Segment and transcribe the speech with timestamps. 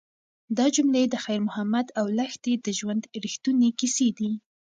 [0.57, 4.31] دا جملې د خیر محمد او لښتې د ژوند رښتونې کیسې دي.